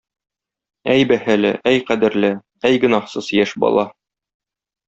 [0.93, 2.33] Әй бәһале, әй кадерле,
[2.71, 3.89] әй гөнаһсыз яшь бала!